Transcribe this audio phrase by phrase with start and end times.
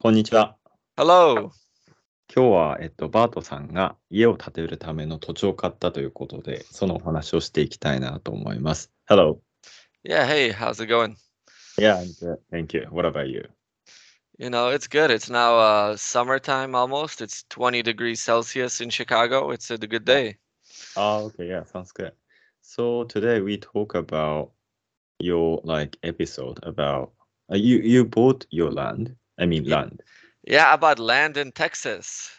[0.00, 0.56] こんにちは。
[0.96, 1.50] Hello.
[2.32, 8.92] 今日は、えっと、バートさんが家を建てるための土地を買ったということで、そのお話をしていきたいなと思います。
[9.08, 9.40] Hello.
[10.04, 11.16] Yeah, hey, how's it going?
[11.76, 12.38] Yeah, I'm good.
[12.52, 12.86] Thank you.
[12.92, 13.48] What about you?
[14.38, 15.10] You know, it's good.
[15.10, 17.20] It's now uh summertime almost.
[17.20, 19.50] It's 20 degrees Celsius in Chicago.
[19.50, 20.36] It's a good day.
[20.96, 21.48] Oh, okay.
[21.48, 22.12] Yeah, sounds good.
[22.62, 24.52] So today we talk about
[25.18, 27.14] your like episode about
[27.50, 29.16] uh, you you bought your land.
[29.38, 30.02] I mean land.
[30.46, 32.30] Yeah, about land in Texas.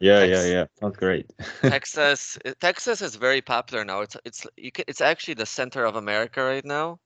[0.00, 0.64] Yeah, yeah, yeah.
[0.80, 1.26] Sounds great.
[1.64, 4.00] Texas, uh, Texas is very popular now.
[4.00, 6.98] It's it's you can, it's actually the center of America right now.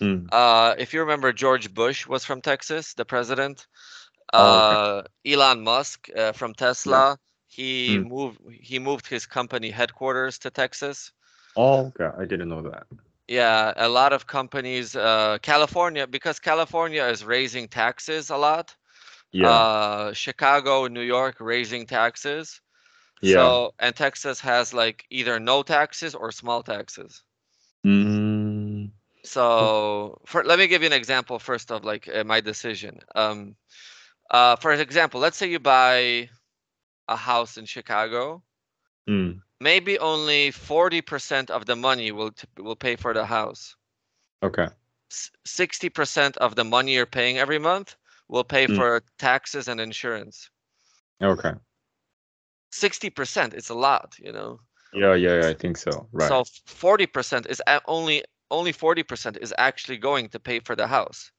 [0.00, 0.26] うん。
[0.30, 3.66] Uh, if you remember, George Bush was from Texas, the president.
[4.32, 7.18] Oh, Uh, Elon Musk uh, from Tesla.
[7.46, 8.08] He Mm.
[8.08, 11.12] moved he moved his company headquarters to Texas.
[11.56, 12.10] Oh, okay.
[12.18, 12.86] I didn't know that.
[13.28, 18.76] Yeah, a lot of companies, uh, California, because California is raising taxes a lot.
[19.32, 19.50] Yeah.
[19.50, 22.60] Uh, Chicago, New York raising taxes.
[23.22, 23.34] Yeah.
[23.34, 27.22] So, and Texas has like either no taxes or small taxes.
[27.86, 28.90] Mm.
[29.24, 33.00] So, for, let me give you an example first of like uh, my decision.
[33.14, 33.56] Um,
[34.30, 36.28] uh, for example, let's say you buy
[37.08, 38.42] a house in Chicago.
[39.08, 39.40] Mm.
[39.60, 43.76] Maybe only 40% of the money will t- will pay for the house.
[44.42, 44.68] Okay.
[45.10, 47.96] S- 60% of the money you're paying every month
[48.32, 48.76] will pay Mm.
[48.76, 50.50] for taxes and insurance.
[51.20, 51.52] Okay.
[52.72, 54.58] 60%, it's a lot, you know.
[54.94, 56.08] Yeah, yeah, yeah, I think so.
[56.12, 56.28] Right.
[56.28, 61.30] So 40% is only only 40% is actually going to pay for the house.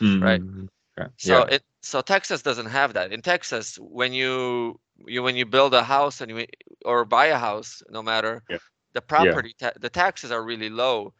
[0.00, 0.42] right.
[0.42, 1.08] Mm, Okay.
[1.16, 1.54] So yeah.
[1.54, 3.12] it so Texas doesn't have that.
[3.12, 6.46] In Texas, when you you when you build a house and you
[6.84, 8.58] or buy a house, no matter Yeah.
[8.92, 11.14] the property ta- the taxes are really low.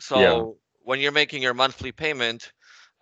[0.00, 2.52] So when you're making your monthly payment,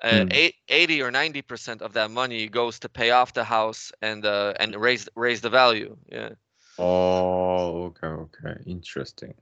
[0.03, 0.33] uh, Mm.
[0.33, 4.25] eight, 80 or 90 percent of that money goes to pay off the house and
[4.27, 5.97] uh, and raise raise the value.
[6.11, 6.31] Yeah.
[6.79, 8.63] Oh, okay, okay.
[8.67, 9.35] Interesting.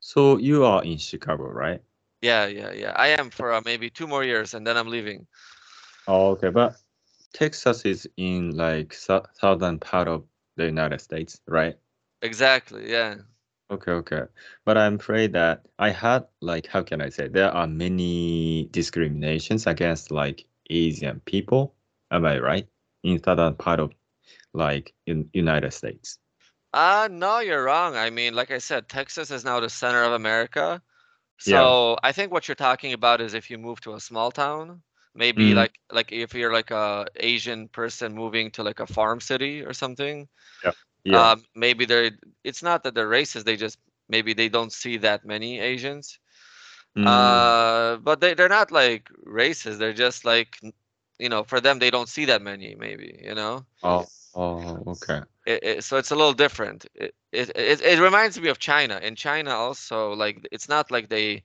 [0.00, 1.80] So you are in Chicago, right?
[2.20, 2.92] Yeah, yeah, yeah.
[2.96, 5.26] I am for uh, maybe two more years and then I'm leaving.
[6.06, 6.50] Oh, okay.
[6.50, 6.76] But
[7.32, 10.24] Texas is in like sou- southern part of
[10.56, 11.76] the United States, right?
[12.22, 12.90] Exactly.
[12.90, 13.16] Yeah.
[13.70, 14.22] Okay, okay.
[14.64, 19.66] But I'm afraid that I had like how can I say there are many discriminations
[19.66, 21.74] against like Asian people.
[22.10, 22.68] Am I right?
[23.02, 23.92] In southern part of
[24.54, 26.18] like in United States.
[26.72, 27.96] Uh no, you're wrong.
[27.96, 30.82] I mean, like I said, Texas is now the center of America.
[31.44, 31.72] Yeah.
[31.72, 34.82] So I think what you're talking about is if you move to a small town,
[35.14, 35.54] maybe Mm.
[35.54, 39.74] like like if you're like a Asian person moving to like a farm city or
[39.74, 40.28] something.
[40.64, 40.72] Yeah.
[41.12, 42.10] Um, maybe they're
[42.44, 43.78] it's not that they're racist, they just
[44.08, 46.18] maybe they don't see that many Asians.
[46.96, 49.78] Mm, Uh, but they they're not like racist.
[49.78, 50.58] They're just like
[51.18, 53.64] you know, for them they don't see that many maybe, you know.
[53.82, 55.22] oh, oh, okay.
[55.46, 56.86] it, it, so it's a little different.
[56.94, 58.98] It, it it it reminds me of China.
[59.02, 61.44] In China also, like it's not like they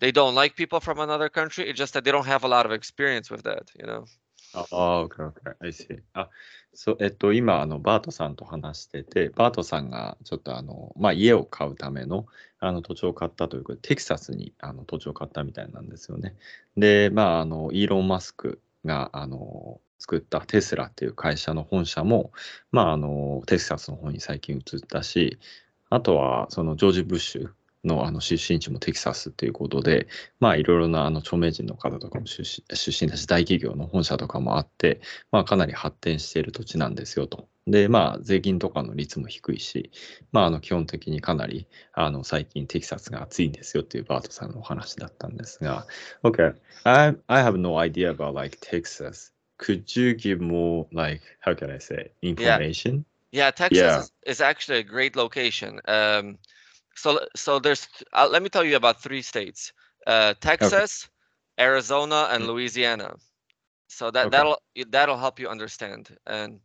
[0.00, 1.68] they don't like people from another country.
[1.68, 4.04] It's just that they don't have a lot of experience with that, you know.
[4.54, 5.54] ああ、OK, OK.
[5.60, 6.02] I see.
[6.12, 6.28] あ、
[6.74, 12.26] そう、えっと、今、あの、バートさんと話してて、バートさんが、ちょっと、あの、まあ、家を買うための、
[12.58, 16.36] あの、土地を買ったということで、テキサスに、あの、土地を買ったみたいなんですよね。
[16.76, 22.32] で、まあ、あの、イーロン・マスクが、あの、作ったテスラっていう会社の本社も、
[22.72, 25.38] まあ、あの、テキサスの方に最近移ったし、
[25.88, 27.50] あとは、その、ジョージ・ブッシュ
[27.84, 30.08] の、あの、出身地もテキサスっていうことで、
[30.40, 35.00] まあいろいろなあの著名人の方とかも出身出身だし大企業の本社とかもあって、
[35.30, 37.48] まあかなり発展している土地なんですよと。
[37.66, 39.90] で、まあ税金とかの率も低いし、
[40.32, 45.86] まああの基本的にかなりあの最近テキサスが暑いんですよっていうバートさんのお話だったんですが、
[46.22, 46.54] Okay,
[46.84, 49.32] I, I have no idea about like Texas.
[49.58, 53.04] Could you give more like, how can I say, information?
[53.30, 54.00] Yeah, Texas Yeah.
[54.00, 55.80] Is, is actually a great location.
[55.86, 56.38] Um,
[56.94, 59.72] so so there's uh, let me tell you about three states:
[60.06, 61.08] uh, Texas,
[61.58, 62.48] Arizona, and Mm.
[62.48, 63.16] Louisiana.
[63.88, 64.30] So that Okay.
[64.30, 64.58] that'll
[64.88, 66.16] that'll help you understand.
[66.26, 66.60] And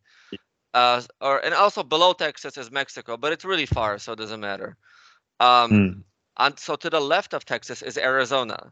[0.73, 4.41] uh, or and also below Texas is Mexico, but it's really far, so it doesn't
[4.41, 4.77] matter.
[5.39, 6.03] Um, うん。
[6.37, 8.71] and so to the left of Texas is Arizona.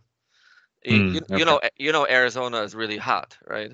[0.83, 1.33] You, Mm, you, okay.
[1.33, 3.71] you know you know Arizona is really hot, right?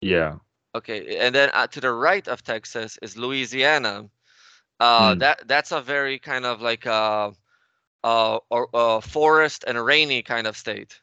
[0.00, 0.38] Yeah.
[0.74, 4.10] Okay, and then uh, to the right of Texas is Louisiana.
[4.80, 5.18] Uh, mm.
[5.20, 7.32] That that's a very kind of like a,
[8.04, 11.00] a, a, forest and rainy kind of state.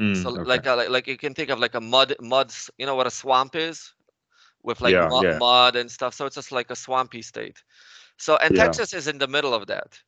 [0.00, 0.42] Mm, so okay.
[0.42, 2.52] like, a, like like you can think of like a mud mud.
[2.78, 3.92] You know what a swamp is,
[4.62, 5.38] with like yeah, mud, yeah.
[5.38, 6.14] mud, and stuff.
[6.14, 7.62] So it's just like a swampy state.
[8.18, 8.64] So and yeah.
[8.64, 10.00] Texas is in the middle of that.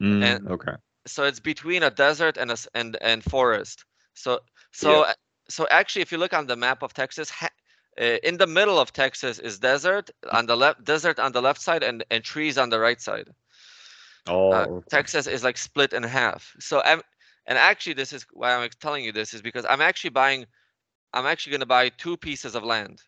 [0.00, 0.72] Mm, and, okay.
[1.06, 3.84] So it's between a desert and a, and and forest.
[4.14, 4.40] So
[4.70, 5.06] so
[5.50, 7.50] so actually, if you look on the map of Texas, ha-
[8.00, 11.82] in the middle of Texas is desert on the left, desert on the left side,
[11.82, 13.28] and and trees on the right side.
[14.26, 14.86] Oh, Uh, okay.
[14.90, 16.54] Texas is like split in half.
[16.60, 17.02] So I'm,
[17.46, 20.46] and actually, this is why I'm telling you this is because I'm actually buying,
[21.12, 23.02] I'm actually going to buy two pieces of land,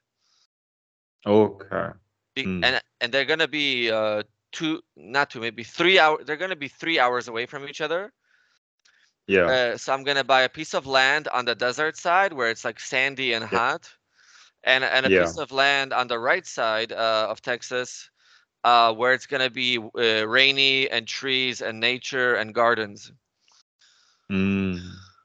[1.26, 1.92] Okay.
[2.34, 2.64] Be- Mm.
[2.64, 4.22] and and they're going to be uh
[4.52, 6.24] two, not two, maybe three hours.
[6.26, 8.12] They're going to be three hours away from each other.
[9.26, 9.46] Yeah.
[9.46, 12.64] Uh, so I'm gonna buy a piece of land on the desert side where it's
[12.64, 13.58] like sandy and Yeah.
[13.58, 13.90] hot,
[14.64, 15.10] and and a Yeah.
[15.10, 18.10] piece of land on the right side uh, of Texas,
[18.64, 23.12] uh, where it's gonna be uh, rainy and trees and nature and gardens.
[24.30, 24.76] Mm.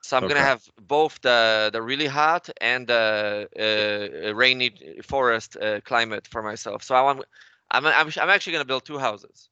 [0.02, 3.50] So I'm gonna have both the the really hot and the
[4.28, 6.84] uh, rainy forest uh, climate for myself.
[6.84, 7.24] So I want
[7.72, 9.50] I'm I'm I'm actually gonna build two houses.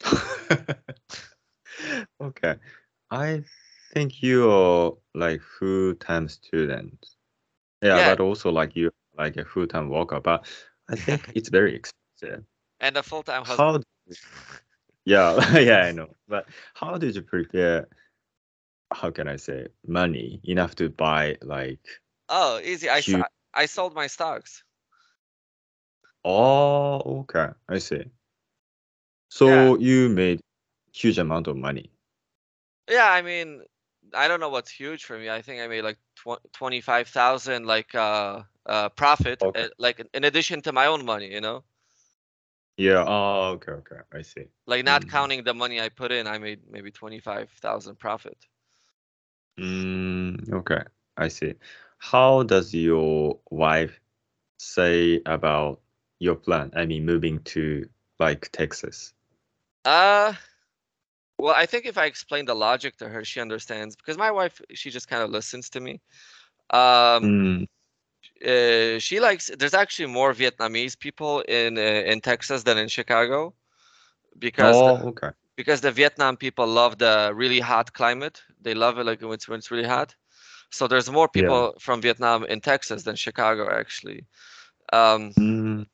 [2.20, 2.56] okay.
[3.10, 3.44] I
[3.92, 7.06] think you're like full-time student.
[7.84, 8.14] Yeah, Yeah.
[8.14, 10.46] but also like you like a full-time worker, but
[10.88, 12.44] I think it's very expensive.
[12.80, 13.84] And a full time husband.
[14.08, 14.16] How?
[15.06, 16.08] Yeah, yeah, I know.
[16.28, 17.88] But how did you prepare?
[18.90, 21.84] How can I say money enough to buy like?
[22.30, 22.88] Oh, easy.
[22.88, 23.22] I, huge-
[23.52, 24.64] I sold my stocks.
[26.24, 28.04] Oh, okay, I see.
[29.28, 30.40] So you made
[30.94, 31.90] huge amount of money.
[32.88, 33.60] Yeah, I mean,
[34.14, 35.30] I don't know what's huge for me.
[35.30, 39.56] I think I made like tw- 25,000 like uh uh profit Okay.
[39.56, 41.64] uh, like in addition to my own money, you know?
[42.76, 43.04] Yeah.
[43.06, 44.46] Oh, okay, okay, I see.
[44.66, 45.08] Like not Mm.
[45.08, 48.46] counting the money I put in, I made maybe 25,000 profit.
[49.58, 50.82] Mm, okay,
[51.16, 51.54] I see.
[51.98, 54.00] How does your wife
[54.58, 55.80] say about
[56.18, 56.72] your plan?
[56.74, 57.88] I mean, moving to
[58.18, 59.14] like Texas.
[59.84, 60.34] Uh
[61.38, 64.60] well, I think if I explain the logic to her, she understands because my wife,
[64.74, 66.00] she just kind of listens to me.
[66.70, 67.66] Um Mm,
[68.44, 71.80] uh, she likes there's actually more Vietnamese people in uh,
[72.12, 73.54] in Texas than in Chicago
[74.38, 75.30] because the- oh, okay.
[75.56, 78.42] because the Vietnam people love the really hot climate.
[78.60, 80.14] They love it like when it's when it's really hot.
[80.70, 81.38] So there's more Yeah.
[81.38, 84.26] people from Vietnam in Texas than Chicago actually.
[84.92, 85.84] Um, Mm,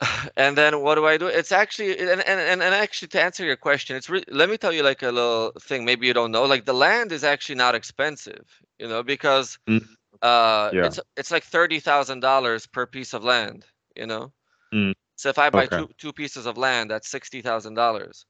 [0.36, 1.26] and then what do I do?
[1.26, 4.56] It's actually and and, and, and actually to answer your question, it's really let me
[4.56, 6.44] tell you like a little thing maybe you don't know.
[6.44, 8.46] Like the land is actually not expensive,
[8.78, 9.86] you know, because Mm.
[10.22, 10.82] uh Yeah.
[10.82, 13.64] it's it's like thirty thousand dollars per piece of land,
[13.96, 14.32] you know.
[14.72, 14.92] Mm.
[15.16, 15.68] So if I buy Okay.
[15.68, 18.26] two two pieces of land, that's sixty thousand dollars.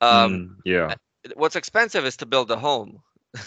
[0.00, 0.94] Um, mm, yeah.
[1.34, 3.02] what's expensive is to build a home.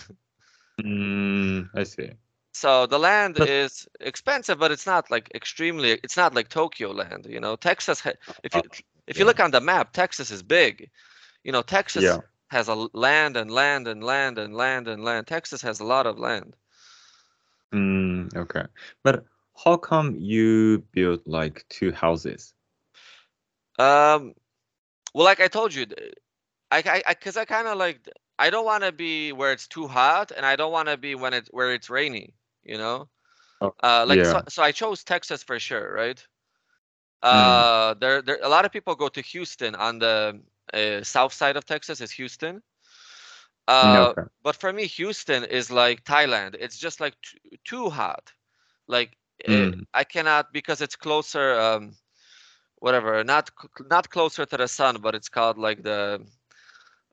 [0.82, 2.12] Mm, I see.
[2.58, 5.92] So the land But- is expensive, but it's not like extremely.
[6.04, 7.56] It's not like Tokyo land, you know.
[7.56, 8.62] Texas, ha- if you
[9.06, 9.28] if you yeah.
[9.28, 10.90] look on the map, Texas is big.
[11.44, 12.22] You know, Texas Yeah.
[12.48, 15.28] has a land and land and land and land and land.
[15.28, 16.56] Texas has a lot of land.
[17.74, 18.66] Mm, okay.
[19.04, 19.26] But
[19.64, 22.56] how come you built like two houses?
[23.78, 24.34] Um,
[25.14, 25.86] well, like I told you,
[26.72, 28.00] I I because I, kind of like
[28.40, 31.14] I don't want to be where it's too hot, and I don't want to be
[31.16, 32.34] when it's where it's rainy.
[32.68, 33.10] You know,
[33.62, 34.50] Oh, uh, like so, yeah.
[34.50, 36.22] so I chose Texas for sure, right?
[37.32, 37.66] Mm.
[37.78, 40.42] Uh, there there a lot of people go to Houston on the
[40.74, 42.62] uh, south side of Texas is Houston.
[43.68, 44.24] Uh, okay.
[44.44, 46.56] but for me, Houston is like Thailand.
[46.60, 48.32] It's just like too, too hot.
[48.88, 49.18] Like
[49.48, 49.86] uh, Mm.
[49.94, 51.60] I cannot because it's closer.
[51.60, 51.94] Um,
[52.80, 53.50] whatever, not
[53.90, 56.26] not closer to the sun, but it's called like the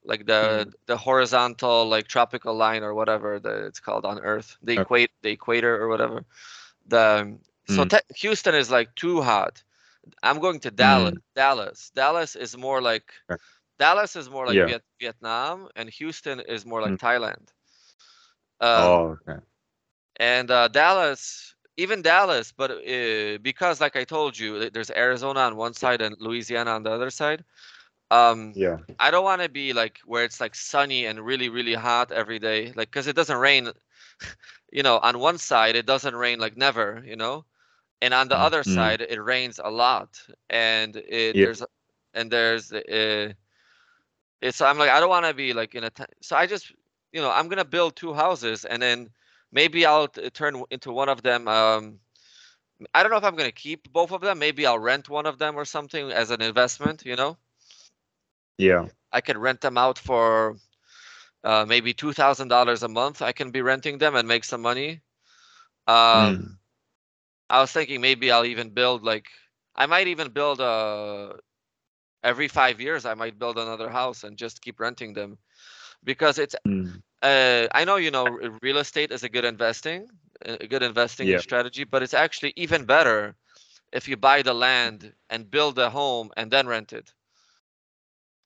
[0.04, 4.75] like the the horizontal like tropical line or whatever that it's called on Earth, the
[4.80, 6.25] equate the equator or whatever.
[6.87, 7.90] The so Mm.
[7.90, 9.62] te- Houston is like too hot.
[10.23, 11.14] I'm going to Dallas.
[11.34, 11.90] Dallas.
[11.94, 13.12] Dallas is more like.
[13.78, 14.66] Dallas is more like Yeah.
[14.66, 16.99] Viet- Vietnam, and Houston is more like Mm.
[16.99, 17.52] Thailand.
[18.61, 19.40] Um, Oh, okay.
[20.18, 25.56] and uh, Dallas, even Dallas, but uh, because, like I told you, there's Arizona on
[25.56, 27.44] one side and Louisiana on the other side.
[28.11, 28.78] Um, Yeah.
[28.99, 32.38] I don't want to be like where it's like sunny and really, really hot every
[32.38, 33.70] day, like because it doesn't rain.
[34.73, 37.44] You know, on one side it doesn't rain like never, you know,
[38.00, 38.64] and on the other mm.
[38.64, 40.20] side it rains a lot,
[40.50, 41.42] and it, Yeah.
[41.42, 41.62] there's
[42.14, 43.32] and there's uh,
[44.40, 46.73] it's I'm like I don't want to be like in a t- so I just
[47.12, 49.11] you know I'm gonna build two houses and then
[49.52, 51.49] maybe I'll t- turn into one of them.
[51.49, 52.00] Um,
[52.94, 54.38] I don't know if I'm gonna keep both of them.
[54.38, 57.04] Maybe I'll rent one of them or something as an investment.
[57.04, 57.37] You know,
[58.58, 58.88] Yeah.
[59.12, 60.56] I can rent them out for
[61.44, 63.23] uh, maybe two thousand dollars a month.
[63.23, 65.00] I can be renting them and make some money.
[65.87, 66.58] Um, Mm.
[67.49, 69.26] I was thinking maybe I'll even build like
[69.75, 71.38] I might even build a
[72.23, 75.38] every five years I might build another house and just keep renting them
[76.04, 77.02] because it's Mm.
[77.23, 80.08] uh, I know you know real estate is a good investing
[80.42, 81.38] a good investing Yeah.
[81.38, 83.37] strategy, but it's actually even better
[83.92, 87.12] if you buy the land and build a home and then rent it.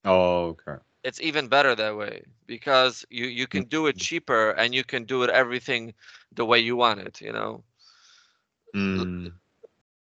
[0.04, 0.78] Oh, okay.
[1.04, 4.06] It's even better that way because you you can do it Mhm.
[4.06, 5.94] cheaper and you can do it everything
[6.32, 7.64] the way you want it, you know.
[8.74, 9.32] Mm,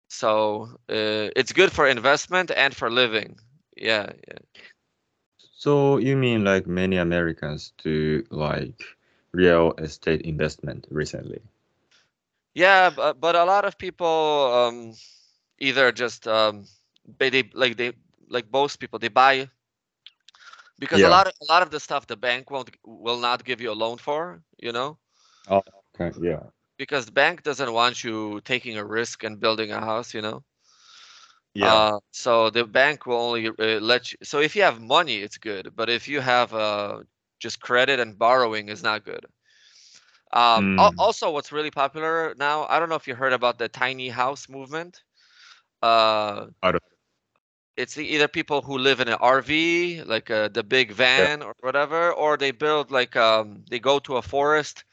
[0.10, 3.38] So uh, it's good for investment and for living.
[3.76, 4.38] Yeah, yeah.
[5.54, 8.98] so you mean like many Americans do like
[9.32, 11.42] real estate investment recently?
[12.54, 14.08] Yeah, but, but a lot of people
[14.54, 14.94] um,
[15.60, 16.66] either just um,
[17.20, 17.94] they, they like they
[18.30, 19.50] like most people they buy
[20.80, 21.06] because Yeah.
[21.06, 23.72] a lot of a lot of the stuff the bank won't will not give you
[23.72, 24.98] a loan for, you know,
[25.48, 25.62] oh
[25.96, 26.44] Okay, yeah.
[26.78, 30.44] because the bank doesn't want you taking a risk and building a house, you know.
[31.54, 31.62] Yeah.
[31.62, 34.18] Uh, so the bank will only uh, let you.
[34.24, 37.04] So if you have money, it's good, but if you have uh,
[37.40, 39.26] just credit and borrowing is not good.
[40.32, 40.98] Um, al- Mm.
[40.98, 44.50] also, what's really popular now, I don't know if you heard about the tiny house
[44.50, 45.04] movement.
[45.82, 46.84] Uh, I don't-
[47.78, 52.12] it's either people who live in an RV, like uh, the big van or whatever,
[52.12, 54.84] or they build like um, they go to a forest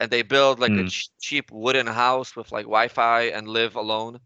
[0.00, 0.92] and they build like a Mm.
[0.92, 4.20] ch- cheap wooden house with like Wi-Fi and live alone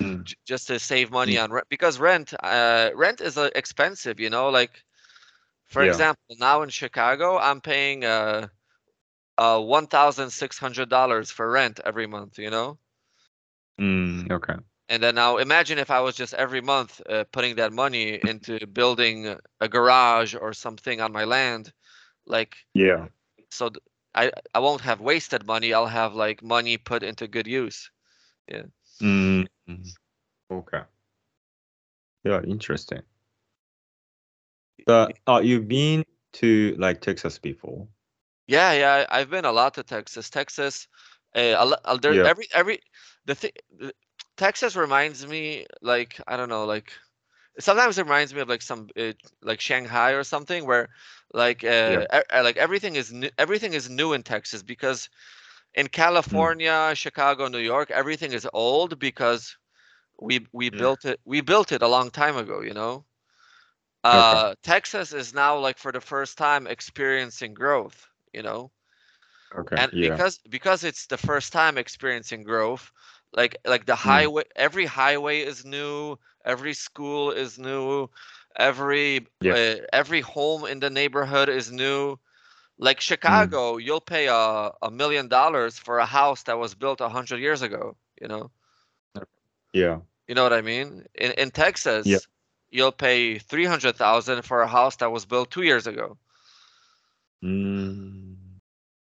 [0.00, 0.24] Mm.
[0.24, 4.30] j- just to save money on rent because rent uh rent is uh, expensive you
[4.30, 4.84] know like
[5.64, 5.84] for Yeah.
[5.84, 8.46] example now in chicago i'm paying uh
[9.38, 12.78] uh $1600 for rent every month you know
[13.78, 14.56] Mm, okay.
[14.94, 18.66] And then now imagine if i was just every month uh, putting that money into
[18.68, 21.72] building a garage or something on my land
[22.26, 23.06] like Yeah.
[23.50, 23.82] so th-
[24.14, 27.90] i i won't have wasted money i'll have like money put into good use
[29.02, 29.46] Mm,
[30.50, 30.82] okay.
[32.24, 33.02] Yeah, interesting.
[34.86, 37.88] But uh, you've been to like Texas before?
[38.46, 40.30] Yeah, yeah, I've been a lot to Texas.
[40.30, 40.88] Texas,
[41.34, 42.24] uh, a uh, there Yeah.
[42.24, 42.80] every every
[43.24, 43.52] the thing,
[44.36, 46.92] Texas reminds me like I don't know, like
[47.58, 49.12] sometimes it reminds me of like some uh,
[49.42, 50.88] like Shanghai or something where
[51.32, 55.08] like uh, e- uh, like everything is new, everything is new in Texas because
[55.74, 59.56] in California, Chicago, New York, everything is old because
[60.20, 60.70] we we Mm.
[60.70, 63.04] built it we built it a long time ago, you know.
[64.04, 68.72] Uh, Texas is now like for the first time experiencing growth, you know
[69.54, 69.76] Okay.
[69.76, 70.00] and yeah.
[70.00, 72.92] because because it's the first time experiencing growth
[73.34, 74.10] like like the Mm.
[74.10, 78.08] highway every highway is new every school is new
[78.56, 79.54] every Yeah.
[79.54, 82.18] uh, every home in the neighborhood is new
[82.78, 83.00] like Mm.
[83.00, 87.38] chicago you'll pay a, a million dollars for a house that was built a hundred
[87.40, 88.50] years ago you know
[89.72, 90.00] Yeah.
[90.28, 92.40] you know what i mean in, in texas yeah.
[92.70, 96.16] you'll pay 300000 for a house that was built two years ago
[97.42, 98.23] Mm,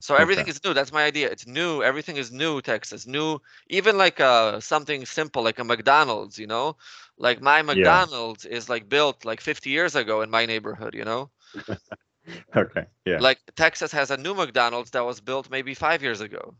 [0.03, 0.51] So everything Okay.
[0.51, 0.73] is new.
[0.73, 1.29] That's my idea.
[1.31, 1.81] It's new.
[1.83, 3.07] Everything is new, Texas.
[3.07, 6.77] New, even like uh something simple like a McDonald's, you know?
[7.17, 11.31] Like my McDonald's is like built like 50 years ago in my neighborhood, you know?
[12.55, 12.85] okay.
[13.05, 13.19] Yeah.
[13.19, 16.55] Like Texas has a new McDonald's that was built maybe 5 years ago.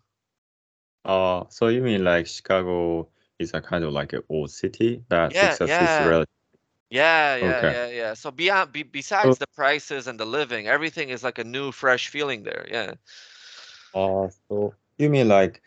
[1.06, 3.10] Uh, so you mean like Chicago
[3.40, 6.00] is a kind of like an old city that Yeah, Texas yeah.
[6.00, 6.30] is relative?
[6.90, 7.68] Yeah, yeah, Okay.
[7.68, 8.14] yeah, yeah.
[8.14, 12.10] So beyond be, besides the prices and the living, everything is like a new fresh
[12.10, 12.68] feeling there.
[12.70, 12.94] Yeah.
[13.94, 15.62] Uh, so you mean like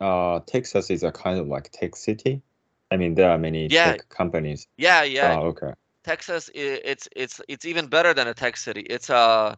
[0.00, 2.42] uh Texas is a kind of like tech city?
[2.90, 3.92] I mean there are many Yeah.
[3.92, 4.66] tech companies.
[4.76, 5.38] Yeah, yeah.
[5.38, 5.72] Oh, okay.
[6.04, 8.82] Texas it's it's it's even better than a tech city.
[8.82, 9.56] It's uh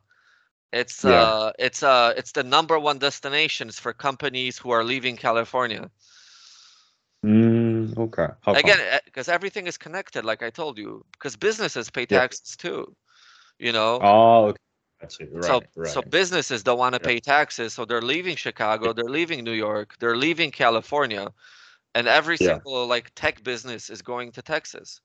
[0.73, 1.21] it's Yeah.
[1.21, 5.91] uh it's uh it's the number one destinations for companies who are leaving California.
[7.25, 8.29] Mm, okay.
[8.43, 8.53] How?
[8.55, 12.21] Again, because everything is connected like I told you because businesses pay Yeah.
[12.21, 12.95] taxes too.
[13.59, 14.01] You know?
[14.03, 14.59] Oh, okay.
[15.33, 15.83] Right, so right.
[15.83, 19.97] so businesses don't want to pay taxes, so they're leaving Chicago, they're leaving New York,
[19.99, 21.33] they're leaving California,
[21.95, 22.59] and every Yeah.
[22.63, 25.01] single like tech business is going to Texas.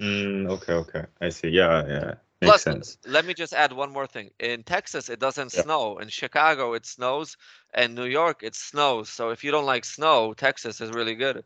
[0.00, 1.04] Mm, okay, okay.
[1.20, 1.48] I see.
[1.48, 2.14] Yeah, yeah.
[2.40, 2.98] Makes Plus, sense.
[3.06, 4.30] let me just add one more thing.
[4.38, 5.62] In Texas, it doesn't Yeah.
[5.62, 5.98] snow.
[5.98, 7.36] In Chicago, it snows,
[7.74, 9.08] and New York, it snows.
[9.08, 11.44] So if you don't like snow, Texas is really good.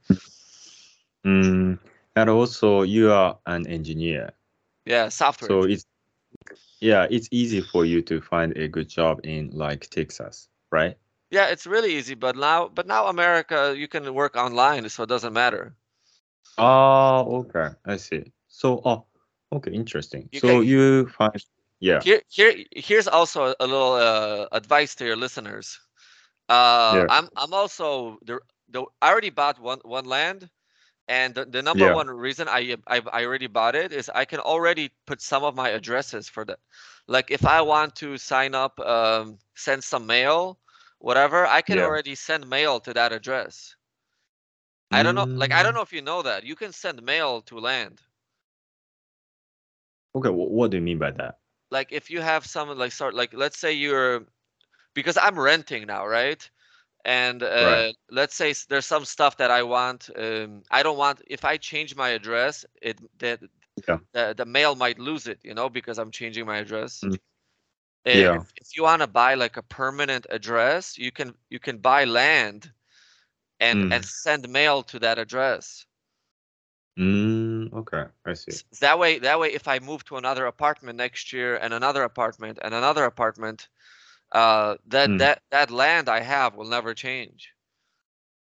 [1.25, 1.79] Mm,
[2.17, 4.33] and also you are an engineer.
[4.85, 5.49] Yeah, software.
[5.49, 5.85] So it's
[6.81, 10.97] yeah, it's easy for you to find a good job in like Texas, right?
[11.31, 12.15] yeah, it's really easy.
[12.15, 15.75] But now, but now America, you can work online, so it doesn't matter.
[16.59, 17.75] Oh, okay.
[17.85, 18.33] I see.
[18.49, 19.05] So, oh,
[19.53, 20.29] okay, interesting.
[20.31, 21.35] You So can- you find,
[21.81, 25.81] yeah, Here, here, here's also a little uh, advice to your listeners.
[26.49, 27.09] Uh, Yeah.
[27.09, 30.51] I'm, I'm also the, the I already bought one one land,
[31.11, 32.01] and the, the number Yeah.
[32.01, 35.57] one reason I, I I already bought it is I can already put some of
[35.57, 36.61] my addresses for that.
[37.09, 40.59] Like if I want to sign up, um, send some mail,
[40.99, 41.89] whatever, I can Yeah.
[41.89, 43.77] already send mail to that address.
[44.93, 46.45] I don't know, like I don't Mm, know if you know that.
[46.45, 48.03] You can send mail to land.
[50.15, 51.39] Okay, wh- what do you mean by that?
[51.71, 54.27] Like if you have some like sort like let's say you're
[54.95, 56.49] because I'm renting now, right?
[57.05, 58.05] And uh, Right.
[58.11, 60.11] let's say there's some stuff that I want.
[60.17, 63.41] Um, I don't want if I change my address, it that
[63.89, 63.99] Yeah.
[64.13, 67.07] the, the mail might lose it, you know, because I'm changing my address.
[67.07, 67.19] Mm.
[68.07, 68.37] Uh, Yeah.
[68.37, 72.05] If, if you want to buy like a permanent address, you can you can buy
[72.05, 72.73] land
[73.61, 74.07] and and Mm.
[74.07, 75.87] send mail to that address.
[76.99, 78.51] Mm, okay, I see.
[78.51, 82.03] S- That way, that way, if I move to another apartment next year and another
[82.03, 83.69] apartment and another apartment,
[84.33, 85.19] uh, that Mm.
[85.19, 87.53] that that land I have will never change.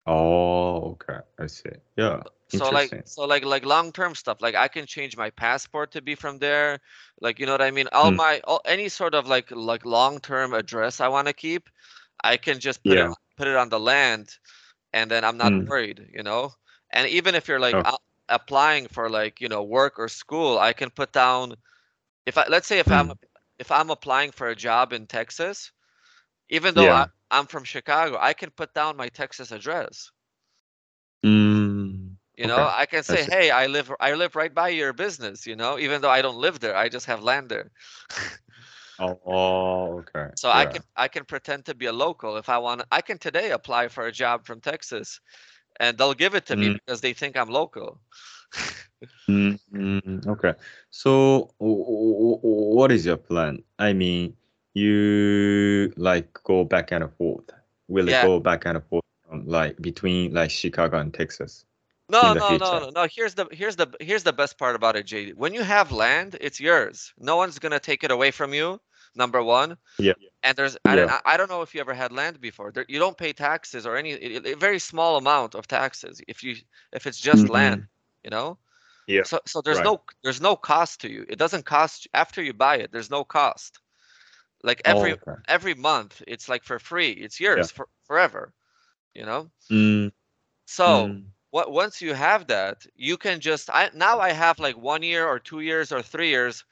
[0.07, 1.71] Oh, okay, I see.
[1.97, 4.41] Yeah, So like, so like like long term stuff.
[4.41, 6.79] Like I can change my passport to be from there.
[7.21, 7.89] Like you know what I mean.
[7.93, 8.19] All Mm.
[8.19, 11.69] my all, any sort of like like long term address I want to keep,
[12.23, 12.99] I can just put Yeah.
[12.99, 14.29] it put it on the land,
[14.93, 15.69] and then I'm not Mm.
[15.69, 16.09] worried.
[16.13, 16.53] You know.
[16.91, 17.99] And even if you're like a-
[18.29, 21.55] applying for like you know work or school, I can put down
[22.27, 23.19] if I let's say if I'm Mm.
[23.61, 25.73] If I'm applying for a job in Texas,
[26.51, 27.03] even though Yeah.
[27.03, 30.11] I, I'm from Chicago, I can put down my Texas address.
[31.25, 33.25] Mm, You know, okay, I can say.
[33.25, 36.39] "Hey, I live I live right by your business," you know, even though I don't
[36.39, 37.71] live there, I just have land there.
[38.99, 40.31] Oh, okay.
[40.35, 42.83] So I can I can pretend to be a local if I want.
[42.91, 45.21] I can today apply for a job from Texas,
[45.81, 46.79] and they'll give it to me Mm.
[46.79, 48.03] because they think I'm local.
[49.29, 50.55] Mm, mm, okay.
[50.91, 53.63] So, what is your plan?
[53.79, 54.37] I mean,
[54.75, 57.51] you like go back and forth.
[57.89, 59.05] Will it go back and forth
[59.45, 61.65] like between like Chicago and Texas?
[62.09, 62.65] No, no, no, future.
[62.65, 63.07] no, no.
[63.11, 65.35] Here's the here's the here's the best part about it, JD.
[65.37, 67.13] When you have land, it's yours.
[67.19, 68.81] No one's gonna take it away from you.
[69.15, 69.77] Number one.
[69.99, 70.15] Yeah.
[70.43, 71.21] And there's I, don't- Yeah.
[71.25, 72.73] I I don't know if you ever had land before.
[72.73, 76.43] There, you don't pay taxes or any a, a very small amount of taxes if
[76.43, 76.57] you
[76.93, 77.87] if it's just land.
[78.25, 78.59] You know.
[79.07, 79.23] Yeah.
[79.23, 79.85] So so there's right.
[79.85, 81.25] no there's no cost to you.
[81.29, 82.93] It doesn't cost after you buy it.
[82.93, 83.81] There's no cost.
[84.63, 85.37] Like Oh, every okay.
[85.49, 87.11] every month, it's like for free.
[87.13, 88.53] It's yours for forever.
[89.15, 89.51] You know.
[89.71, 90.11] Mm,
[90.67, 94.77] So mm, what once you have that you can just i now i have like
[94.77, 96.65] one year or two years or three years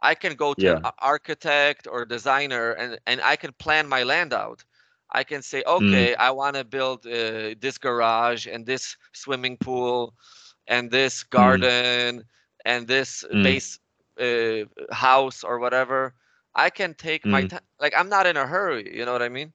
[0.00, 0.86] i can go to Yeah.
[0.86, 4.64] a- architect or designer and and i can plan my land out
[5.10, 10.14] i can say okay i want to build uh, this garage and this swimming pool
[10.70, 12.24] and this garden
[12.64, 13.42] and this Mm.
[13.42, 13.80] base
[14.20, 16.14] uh, house or whatever
[16.54, 17.52] i can take my Mm.
[17.52, 19.52] time like i'm not in a hurry you know what i mean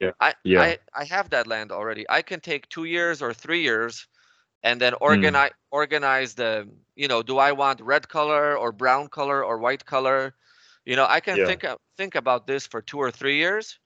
[0.00, 0.12] Yeah.
[0.20, 0.72] I, Yeah.
[0.72, 2.06] I I have that land already.
[2.08, 4.08] I can take two years or three years,
[4.62, 5.00] and then Mm.
[5.00, 9.84] organize organize the you know do I want red color or brown color or white
[9.86, 10.34] color,
[10.84, 11.40] you know I can Yeah.
[11.40, 11.64] think
[11.96, 13.78] think about this for two or three years,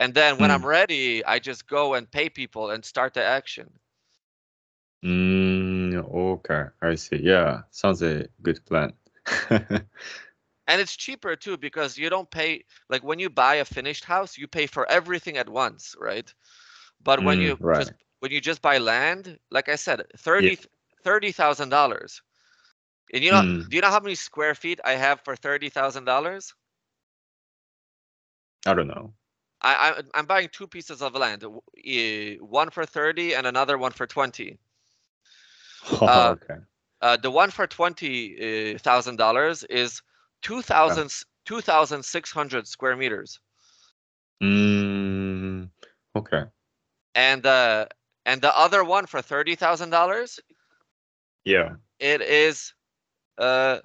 [0.00, 0.52] and then when Mm.
[0.52, 3.78] I'm ready, I just go and pay people and start the action.
[5.02, 5.73] mm,
[6.12, 7.16] okay, I see.
[7.22, 8.92] Yeah, sounds a good plan.
[10.66, 14.36] And it's cheaper too because you don't pay like when you buy a finished house,
[14.38, 16.32] you pay for everything at once, right?
[17.02, 17.72] But when Mm, you right.
[17.72, 20.56] just when you just buy land, like I said, thirty
[21.02, 22.22] thirty thousand dollars.
[23.12, 23.68] And you know, Mm.
[23.68, 26.54] do you know how many square feet I have for thirty thousand dollars?
[28.66, 29.14] I don't know.
[29.62, 31.44] I, I I'm buying two pieces of land,
[32.40, 34.58] one for thirty and another one for twenty.
[36.02, 36.60] Uh, okay.
[37.00, 40.02] Uh, the one for twenty thousand dollars is
[40.42, 41.10] two thousand
[41.44, 43.40] two thousand six hundred square meters,
[44.42, 45.70] Mm,
[46.16, 46.44] okay.
[47.14, 47.86] and uh,
[48.24, 50.40] and the other one for thirty thousand dollars,
[51.44, 51.76] Yeah.
[51.98, 52.72] it is
[53.38, 53.80] uh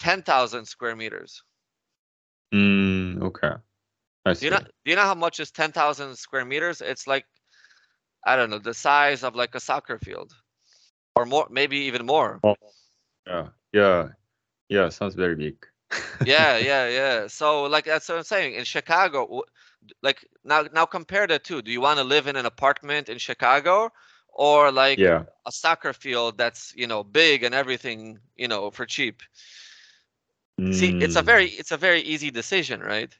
[0.00, 1.42] ten thousand square meters.
[2.52, 3.52] Mm, okay.
[4.24, 4.40] I see.
[4.40, 4.66] Do you know?
[4.84, 6.80] Do you know how much is ten thousand square meters?
[6.80, 7.26] It's like,
[8.26, 10.34] I don't know, the size of like a soccer field,
[11.16, 12.42] or more, maybe even more.
[12.44, 12.56] Oh,
[13.26, 13.48] Yeah.
[13.72, 14.08] Yeah.
[14.68, 14.88] Yeah.
[14.90, 15.56] Sounds very big.
[16.24, 17.26] yeah, yeah, yeah.
[17.28, 18.54] So like that's what I'm saying.
[18.54, 19.42] In Chicago,
[20.02, 21.62] like now, now compare the two.
[21.62, 23.90] Do you want to live in an apartment in Chicago,
[24.32, 25.24] or like Yeah.
[25.46, 29.22] a soccer field that's you know big and everything you know for cheap?
[30.70, 33.16] See, it's a Mm, very, it's a very easy decision, right?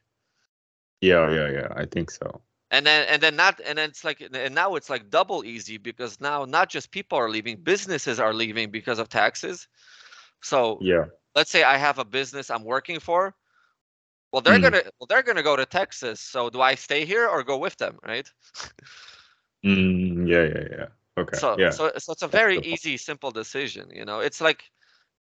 [1.01, 1.31] Yeah.
[1.31, 1.51] Yeah.
[1.51, 1.69] Yeah.
[1.77, 2.43] I think so.
[2.71, 5.77] And then and then not and then it's like and now it's like double easy
[5.79, 9.69] because now not just people are leaving businesses are leaving because of taxes
[10.41, 11.07] so Yeah.
[11.35, 13.35] let's say i have a business i'm working for
[14.33, 14.61] well they're Mm.
[14.61, 17.77] gonna well they're gonna go to texas so do i stay here or go with
[17.79, 18.31] them right
[19.65, 20.45] Mm, yeah.
[20.45, 20.69] Yeah.
[20.71, 20.87] Yeah.
[21.19, 21.33] Okay.
[21.33, 21.71] so yeah.
[21.71, 24.65] so so it's a very easy simple decision you know it's like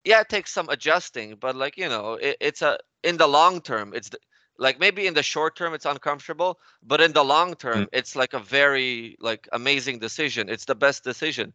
[0.04, 3.60] yeah it takes some adjusting but like you know it, it's a in the long
[3.60, 4.18] term it's the,
[4.58, 7.88] like maybe in the short term it's uncomfortable but in the long term Mm.
[7.92, 11.52] it's like a very like amazing decision it's the best decision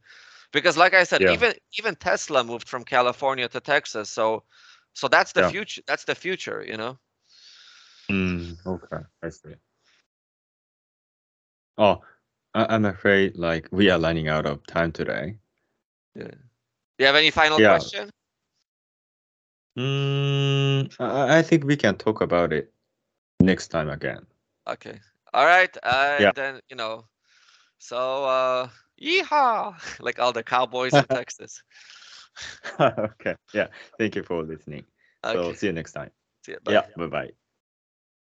[0.52, 1.32] because like i said Yeah.
[1.32, 4.44] even even tesla moved from california to texas so
[4.94, 5.50] so that's the Yeah.
[5.50, 6.98] future that's the future you know
[8.12, 9.56] Mm, okay, I see.
[11.78, 12.02] Oh,
[12.54, 15.38] I, I'm afraid like we are running out of time today.
[16.16, 17.78] yeah do you have any final Yeah.
[17.80, 18.10] question
[19.78, 22.73] Mm, I, I think we can talk about it
[23.44, 24.28] next time again.
[24.68, 25.00] okay
[25.34, 26.34] all right and Yeah.
[26.36, 27.06] then you know
[27.78, 28.70] so uh
[29.02, 31.64] yeehaw like all the cowboys in texas
[32.80, 33.36] okay.
[33.54, 33.68] Yeah.
[33.98, 34.86] Thank you for listening.
[35.24, 36.12] okay So see you next time.
[36.46, 36.82] see ya, bye.
[36.82, 36.86] Yeah.
[36.98, 37.32] Bye bye.